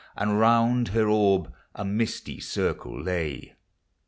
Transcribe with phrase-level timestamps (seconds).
[0.15, 3.53] And round her orb a misty circle lay.